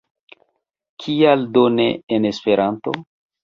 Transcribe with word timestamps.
Kial 1.03 1.47
do 1.59 1.67
ne 1.77 1.87
en 2.19 2.29
Esperanto? 2.33 2.99